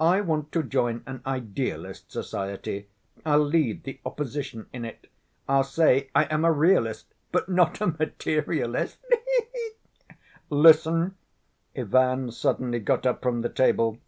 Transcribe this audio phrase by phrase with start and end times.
[0.00, 2.88] I want to join an idealist society,
[3.24, 5.06] I'll lead the opposition in it,
[5.48, 9.70] I'll say I am a realist, but not a materialist, he he!"
[10.50, 11.14] "Listen,"
[11.76, 13.98] Ivan suddenly got up from the table.